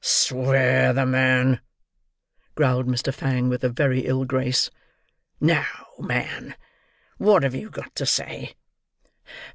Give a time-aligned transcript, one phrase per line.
[0.03, 1.61] "Swear the man,"
[2.55, 3.13] growled Mr.
[3.13, 4.71] Fang, with a very ill grace.
[5.39, 5.67] "Now,
[5.99, 6.55] man,
[7.19, 8.55] what have you got to say?"